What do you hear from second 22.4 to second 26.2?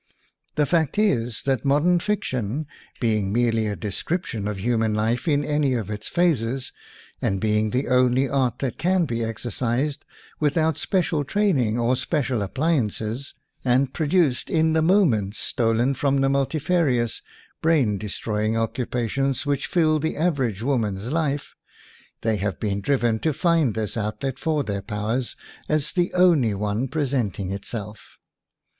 been driven to find this outlet for their powers as the